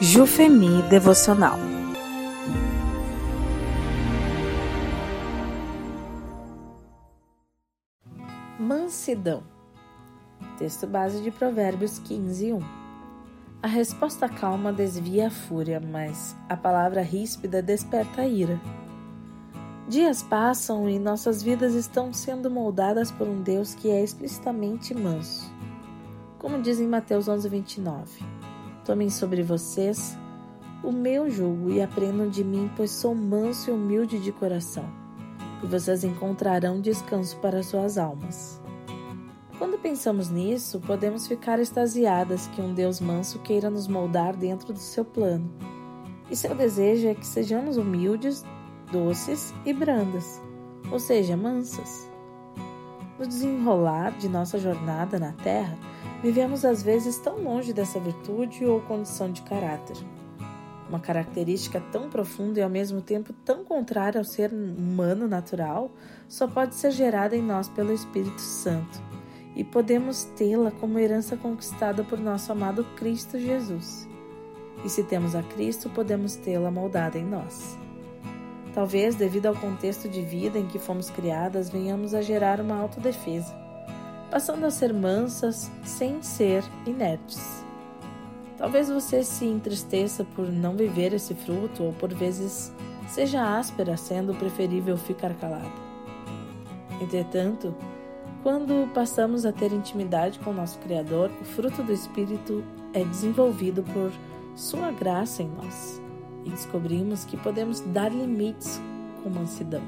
[0.00, 1.58] Jufemi Devocional
[8.58, 9.42] Mansidão
[10.58, 12.60] Texto base de Provérbios 15, 1
[13.62, 18.60] A resposta calma desvia a fúria, mas a palavra ríspida desperta a ira.
[19.88, 25.52] Dias passam e nossas vidas estão sendo moldadas por um Deus que é explicitamente manso.
[26.42, 28.24] Como diz em Mateus 11, 29,
[28.84, 30.18] Tomem sobre vocês
[30.82, 34.84] o meu jugo e aprendam de mim, pois sou manso e humilde de coração,
[35.62, 38.60] e vocês encontrarão descanso para suas almas.
[39.56, 44.80] Quando pensamos nisso, podemos ficar extasiadas que um Deus manso queira nos moldar dentro do
[44.80, 45.48] seu plano.
[46.28, 48.44] E seu desejo é que sejamos humildes,
[48.90, 50.42] doces e brandas,
[50.90, 52.11] ou seja, mansas.
[53.18, 55.76] No desenrolar de nossa jornada na Terra,
[56.22, 59.96] vivemos às vezes tão longe dessa virtude ou condição de caráter.
[60.88, 65.90] Uma característica tão profunda e ao mesmo tempo tão contrária ao ser humano natural
[66.28, 69.00] só pode ser gerada em nós pelo Espírito Santo
[69.54, 74.08] e podemos tê-la como herança conquistada por nosso amado Cristo Jesus.
[74.84, 77.78] E se temos a Cristo, podemos tê-la moldada em nós.
[78.74, 83.54] Talvez, devido ao contexto de vida em que fomos criadas, venhamos a gerar uma autodefesa,
[84.30, 87.62] passando a ser mansas sem ser inertes.
[88.56, 92.72] Talvez você se entristeça por não viver esse fruto ou por vezes
[93.08, 95.70] seja áspera, sendo preferível ficar calada.
[97.00, 97.74] Entretanto,
[98.42, 102.64] quando passamos a ter intimidade com nosso Criador, o fruto do Espírito
[102.94, 104.10] é desenvolvido por
[104.54, 106.00] Sua graça em nós
[106.44, 108.80] e descobrimos que podemos dar limites
[109.22, 109.82] com mansidão.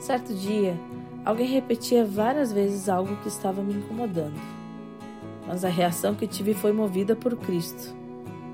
[0.00, 0.78] Certo dia,
[1.24, 4.40] alguém repetia várias vezes algo que estava me incomodando,
[5.46, 7.94] mas a reação que tive foi movida por Cristo.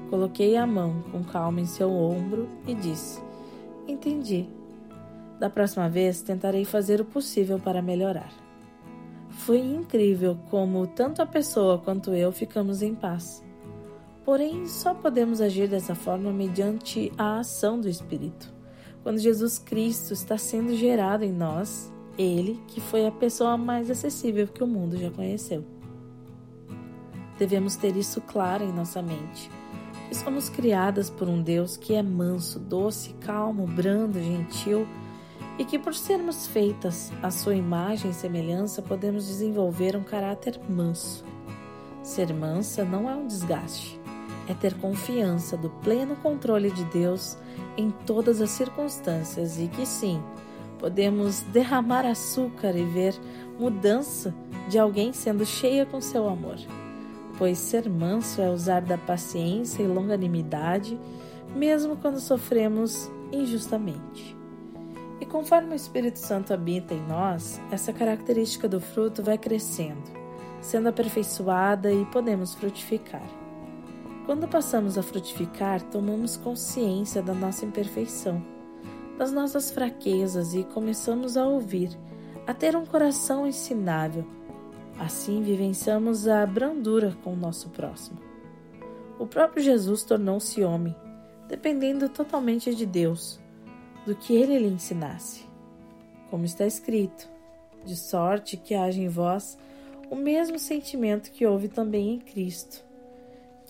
[0.09, 3.21] Coloquei a mão com calma em seu ombro e disse:
[3.89, 4.47] Entendi.
[5.41, 8.31] Da próxima vez tentarei fazer o possível para melhorar.
[9.31, 13.43] Foi incrível como tanto a pessoa quanto eu ficamos em paz.
[14.25, 18.53] Porém, só podemos agir dessa forma mediante a ação do Espírito.
[19.03, 24.47] Quando Jesus Cristo está sendo gerado em nós, Ele, que foi a pessoa mais acessível
[24.47, 25.65] que o mundo já conheceu.
[27.37, 29.51] Devemos ter isso claro em nossa mente.
[30.09, 34.87] Que somos criadas por um Deus que é manso, doce, calmo, brando, gentil
[35.59, 41.25] e que, por sermos feitas à sua imagem e semelhança, podemos desenvolver um caráter manso.
[42.03, 44.01] Ser mansa não é um desgaste,
[44.53, 47.37] é ter confiança do pleno controle de Deus
[47.77, 50.23] em todas as circunstâncias e que sim,
[50.79, 53.15] podemos derramar açúcar e ver
[53.59, 54.35] mudança
[54.69, 56.57] de alguém sendo cheia com seu amor.
[57.39, 60.99] Pois ser manso é usar da paciência e longanimidade,
[61.57, 64.37] mesmo quando sofremos injustamente.
[65.21, 70.11] E conforme o Espírito Santo habita em nós, essa característica do fruto vai crescendo,
[70.61, 73.42] sendo aperfeiçoada e podemos frutificar.
[74.25, 78.41] Quando passamos a frutificar, tomamos consciência da nossa imperfeição,
[79.19, 81.91] das nossas fraquezas e começamos a ouvir,
[82.47, 84.25] a ter um coração ensinável.
[84.97, 88.21] Assim vivenciamos a brandura com o nosso próximo.
[89.19, 90.95] O próprio Jesus tornou-se homem,
[91.49, 93.41] dependendo totalmente de Deus
[94.07, 95.45] do que ele lhe ensinasse.
[96.31, 97.29] Como está escrito,
[97.85, 99.59] de sorte que haja em vós
[100.11, 102.85] o mesmo sentimento que houve também em Cristo,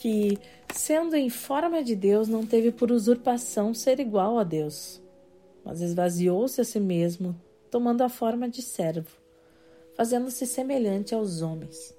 [0.03, 0.37] que,
[0.75, 5.01] sendo em forma de Deus, não teve por usurpação ser igual a Deus,
[5.65, 7.41] mas esvaziou-se a si mesmo,
[7.71, 9.17] tomando a forma de servo,
[9.95, 11.95] fazendo-se semelhante aos homens.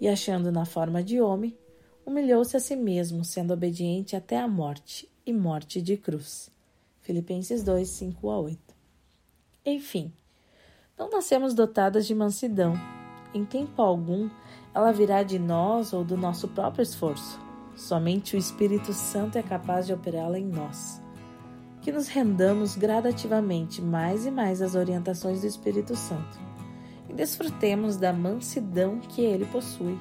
[0.00, 1.58] E achando na forma de homem,
[2.06, 6.48] humilhou-se a si mesmo, sendo obediente até a morte e morte de cruz.
[7.00, 8.58] Filipenses 2, 5 a 8.
[9.66, 10.12] Enfim,
[10.96, 12.74] não nascemos dotadas de mansidão.
[13.34, 14.30] Em tempo algum,
[14.74, 17.40] ela virá de nós ou do nosso próprio esforço.
[17.76, 21.00] Somente o Espírito Santo é capaz de operá-la em nós.
[21.80, 26.44] Que nos rendamos gradativamente mais e mais às orientações do Espírito Santo
[27.08, 29.98] e desfrutemos da mansidão que ele possui.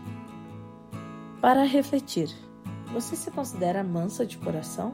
[1.41, 2.29] Para refletir,
[2.93, 4.93] você se considera mansa de coração?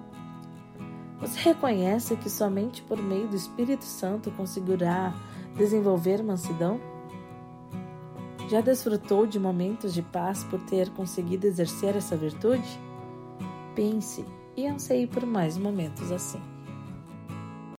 [1.19, 5.13] Você reconhece que somente por meio do Espírito Santo conseguirá
[5.55, 6.79] desenvolver mansidão?
[8.49, 12.67] Já desfrutou de momentos de paz por ter conseguido exercer essa virtude?
[13.75, 14.25] Pense
[14.57, 16.41] e anseie por mais momentos assim.